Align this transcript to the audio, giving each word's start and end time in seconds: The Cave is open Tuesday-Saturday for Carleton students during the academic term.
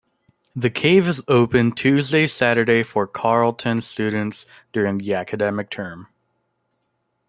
The 0.55 0.71
Cave 0.71 1.07
is 1.07 1.21
open 1.27 1.73
Tuesday-Saturday 1.73 2.81
for 2.81 3.05
Carleton 3.05 3.83
students 3.83 4.47
during 4.73 4.97
the 4.97 5.13
academic 5.13 5.69
term. 5.69 6.07